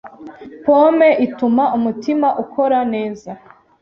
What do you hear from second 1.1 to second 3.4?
Ituma umutima ukora neza